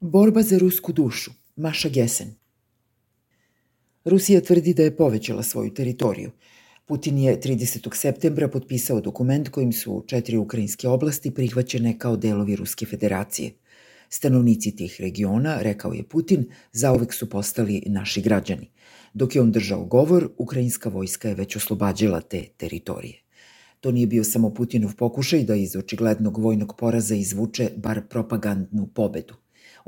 [0.00, 1.30] Borba za rusku dušu.
[1.56, 2.34] Maša Gesen.
[4.04, 6.30] Rusija tvrdi da je povećala svoju teritoriju.
[6.86, 7.94] Putin je 30.
[7.94, 13.50] septembra potpisao dokument kojim su četiri ukrajinske oblasti prihvaćene kao delovi Ruske federacije.
[14.08, 18.70] Stanovnici tih regiona, rekao je Putin, zauvek su postali naši građani.
[19.14, 23.22] Dok je on držao govor, ukrajinska vojska je već oslobađala te teritorije.
[23.80, 29.34] To nije bio samo Putinov pokušaj da iz očiglednog vojnog poraza izvuče bar propagandnu pobedu.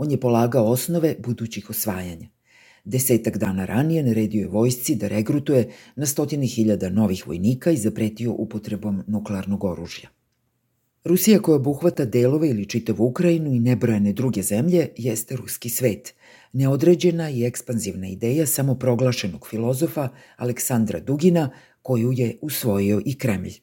[0.03, 2.29] On je polagao osnove budućih osvajanja.
[2.85, 8.33] Desetak dana ranije naredio je vojsci da regrutuje na stotine hiljada novih vojnika i zapretio
[8.33, 10.09] upotrebom nuklearnog oružja.
[11.05, 16.15] Rusija koja obuhvata delove ili čitavu Ukrajinu i nebrojene druge zemlje jeste ruski svet,
[16.53, 21.51] neodređena i ekspanzivna ideja samoproglašenog filozofa Aleksandra Dugina
[21.83, 23.61] koju je usvojio i Kremlj.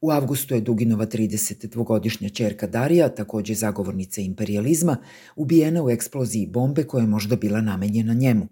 [0.00, 4.96] U avgustu je Duginova 32-godišnja čerka Darija, takođe zagovornica imperializma,
[5.36, 8.48] ubijena u eksploziji bombe koja je možda bila namenjena njemu.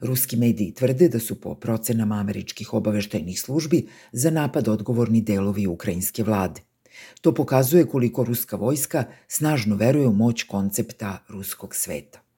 [0.00, 6.22] Ruski mediji tvrde da su po procenama američkih obaveštajnih službi za napad odgovorni delovi ukrajinske
[6.22, 6.60] vlade.
[7.20, 12.31] To pokazuje koliko ruska vojska snažno veruje u moć koncepta ruskog sveta.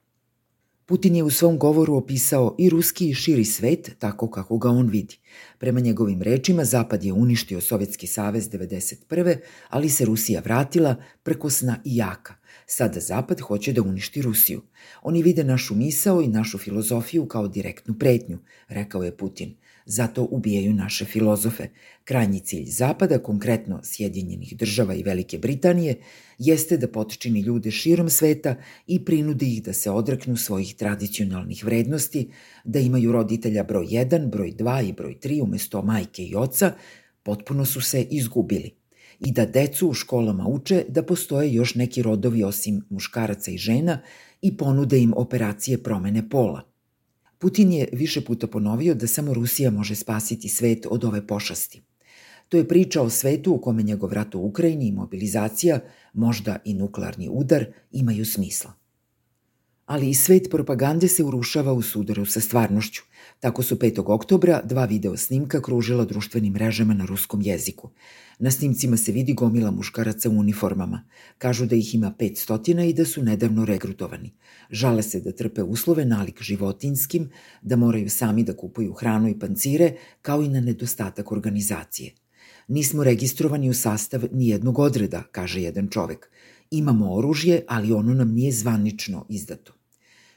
[0.87, 4.89] Putin je u svom govoru opisao i ruski i širi svet tako kako ga on
[4.89, 5.17] vidi.
[5.57, 9.37] Prema njegovim rečima, Zapad je uništio Sovjetski savez 1991.
[9.69, 12.33] ali se Rusija vratila prkosna i jaka.
[12.65, 14.61] Sada Zapad hoće da uništi Rusiju.
[15.01, 19.55] Oni vide našu misao i našu filozofiju kao direktnu pretnju, rekao je Putin.
[19.85, 21.67] Zato ubijaju naše filozofe.
[22.03, 25.95] Krajnji cilj Zapada, konkretno Sjedinjenih država i Velike Britanije,
[26.37, 28.55] jeste da potčini ljude širom sveta
[28.87, 32.29] i prinudi ih da se odreknu svojih tradicionalnih vrednosti,
[32.63, 36.73] da imaju roditelja broj 1, broj 2 i broj 3 umesto majke i oca,
[37.23, 38.71] potpuno su se izgubili
[39.19, 44.01] i da decu u školama uče da postoje još neki rodovi osim muškaraca i žena
[44.41, 46.61] i ponude im operacije promene pola–
[47.45, 51.81] Putin je više puta ponovio da samo Rusija može spasiti svet od ove pošasti.
[52.49, 55.79] To je priča o svetu u kome njegov rat u Ukrajini i mobilizacija,
[56.13, 58.73] možda i nuklearni udar, imaju smisla.
[59.85, 63.01] Ali i svet propagande se urušava u sudaru sa stvarnošću.
[63.39, 64.03] Tako su 5.
[64.05, 67.89] oktobra dva video snimka kružila društvenim mrežama na ruskom jeziku.
[68.39, 71.03] Na snimcima se vidi gomila muškaraca u uniformama.
[71.37, 74.33] Kažu da ih ima 500 i da su nedavno regrutovani.
[74.69, 77.29] Žale se da trpe uslove nalik životinskim,
[77.61, 82.13] da moraju sami da kupuju hranu i pancire, kao i na nedostatak organizacije.
[82.67, 86.29] Nismo registrovani u sastav nijednog odreda, kaže jedan čovek.
[86.71, 89.74] Imamo oružje, ali ono nam nije zvanično izdato.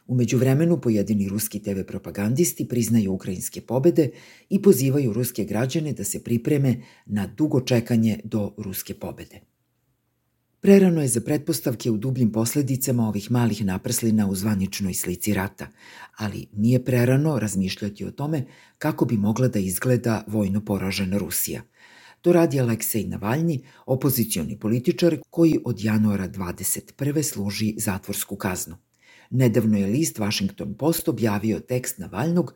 [0.09, 4.11] Umeđu vremenu pojedini ruski TV propagandisti priznaju ukrajinske pobede
[4.49, 6.77] i pozivaju ruske građane da se pripreme
[7.07, 9.41] na dugo čekanje do ruske pobede.
[10.61, 15.69] Prerano je za pretpostavke u dubljim posledicama ovih malih naprslina u zvaničnoj slici rata,
[16.17, 18.45] ali nije prerano razmišljati o tome
[18.79, 21.63] kako bi mogla da izgleda vojno poražena Rusija.
[22.21, 27.23] To radi Aleksej Navalnji, opozicioni političar koji od januara 21.
[27.23, 28.88] služi zatvorsku kaznu.
[29.31, 32.55] Nedavno je list Washington Post objavio tekst Navalnog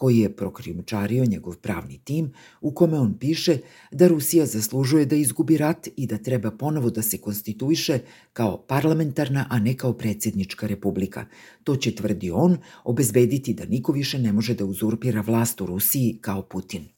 [0.00, 3.58] koji je prokrijumčario njegov pravni tim, u kome on piše
[3.92, 7.98] da Rusija zaslužuje da izgubi rat i da treba ponovo da se konstituiše
[8.32, 11.26] kao parlamentarna, a ne kao predsjednička republika.
[11.64, 16.18] To će, tvrdi on, obezbediti da niko više ne može da uzurpira vlast u Rusiji
[16.20, 16.88] kao Putin.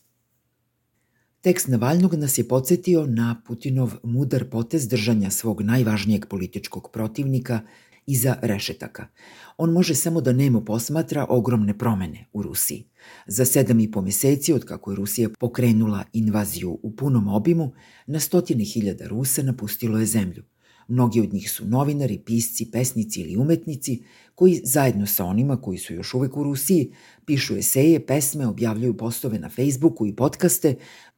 [1.41, 7.61] Tekst Navalnog nas je podsjetio na Putinov mudar potez držanja svog najvažnijeg političkog protivnika
[8.07, 9.07] iza rešetaka.
[9.57, 12.85] On može samo da nemo posmatra ogromne promene u Rusiji.
[13.27, 17.73] Za sedam i po meseci od kako je Rusija pokrenula invaziju u punom obimu,
[18.07, 20.43] na stotine hiljada Rusa napustilo je zemlju.
[20.89, 24.03] Mnogi od njih su novinari, pisci, pesnici ili umetnici
[24.35, 26.93] koji zajedno sa onima koji su još uvek u Rusiji
[27.27, 30.75] pišu eseje, pesme, objavljuju postove na Facebooku i podcaste,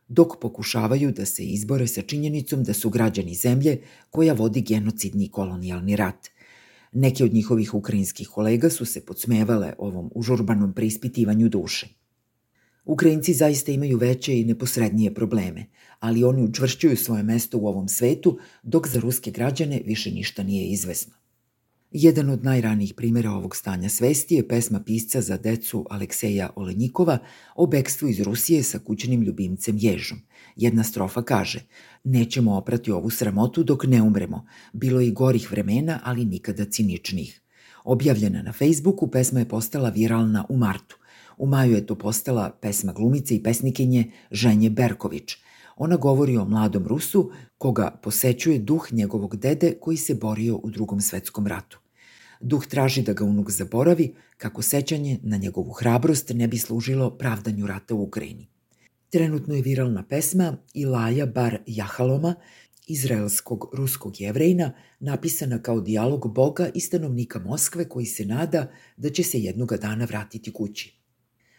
[0.08, 3.80] dok pokušavaju da se izbore sa činjenicom da su građani zemlje
[4.10, 6.33] koja vodi genocidni kolonijalni rat.
[6.94, 11.88] Neki od njihovih ukrajinskih kolega su se podsmevale ovom užurbanom preispitivanju duše.
[12.84, 15.66] Ukrajinci zaista imaju veće i neposrednije probleme,
[16.00, 20.66] ali oni učvršćuju svoje mesto u ovom svetu, dok za ruske građane više ništa nije
[20.66, 21.23] izvesno.
[21.96, 27.18] Jedan od najranijih primjera ovog stanja svesti je pesma pisca za decu Alekseja Olenjikova
[27.56, 30.18] o bekstvu iz Rusije sa kućnim ljubimcem Ježom.
[30.56, 31.60] Jedna strofa kaže
[32.04, 34.46] Nećemo oprati ovu sramotu dok ne umremo.
[34.72, 37.40] Bilo je i gorih vremena, ali nikada ciničnih.
[37.84, 40.98] Objavljena na Facebooku, pesma je postala viralna u martu.
[41.38, 45.36] U maju je to postala pesma glumice i pesnikinje Ženje Berković.
[45.76, 51.00] Ona govori o mladom Rusu koga posećuje duh njegovog dede koji se borio u drugom
[51.00, 51.83] svetskom ratu.
[52.44, 57.66] Duh traži da ga unuk zaboravi, kako sećanje na njegovu hrabrost ne bi služilo pravdanju
[57.66, 58.46] rata u Ukrajini.
[59.10, 62.34] Trenutno je viralna pesma Ilaja bar Jahaloma,
[62.86, 69.22] izraelskog ruskog jevrejna, napisana kao dijalog Boga i stanovnika Moskve koji se nada da će
[69.22, 70.94] se jednoga dana vratiti kući.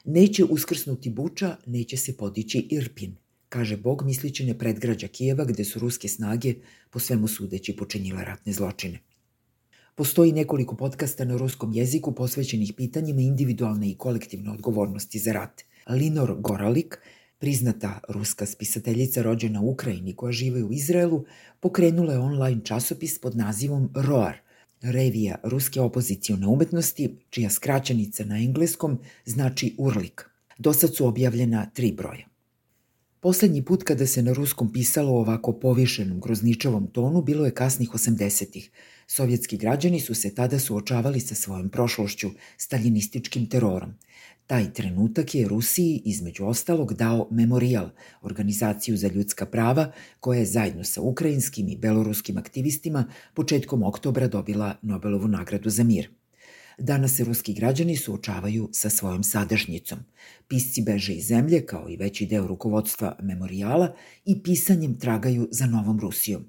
[0.03, 3.15] Neće uskrsnuti Buča, neće se podići Irpin,
[3.49, 6.53] kaže Bog mislići na predgrađa Kijeva gde su ruske snage
[6.89, 8.99] po svemu sudeći počinjile ratne zločine.
[9.97, 15.61] Postoji nekoliko podcasta na ruskom jeziku posvećenih pitanjima individualne i kolektivne odgovornosti za rat.
[15.89, 16.97] Linor Goralik,
[17.39, 21.23] priznata ruska spisateljica rođena u Ukrajini koja žive u Izraelu,
[21.59, 24.37] pokrenula je online časopis pod nazivom ROAR,
[24.81, 30.25] revija ruske opozicione umetnosti, čija skraćenica na engleskom znači urlik.
[30.57, 32.27] Do sad su objavljena tri broja.
[33.19, 38.71] Poslednji put kada se na ruskom pisalo ovako povišenom grozničavom tonu bilo je kasnih 80-ih.
[39.07, 43.93] Sovjetski građani su se tada suočavali sa svojom prošlošću, staljinističkim terorom.
[44.47, 47.89] Taj trenutak je Rusiji između ostalog dao Memorial,
[48.21, 54.75] organizaciju za ljudska prava, koja je zajedno sa ukrajinskim i beloruskim aktivistima početkom oktobra dobila
[54.81, 56.09] Nobelovu nagradu za mir.
[56.77, 59.99] Danas se ruski građani suočavaju sa svojom sadašnjicom.
[60.47, 65.99] Pisci beže iz zemlje, kao i veći deo rukovodstva memorijala, i pisanjem tragaju za novom
[65.99, 66.45] Rusijom.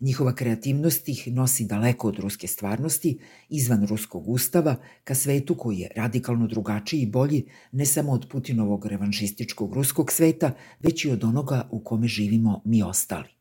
[0.00, 5.90] Njihova kreativnost ih nosi daleko od ruske stvarnosti, izvan ruskog ustava, ka svetu koji je
[5.96, 11.68] radikalno drugačiji i bolji ne samo od Putinovog revanšističkog ruskog sveta, već i od onoga
[11.70, 13.35] u kome živimo mi ostali.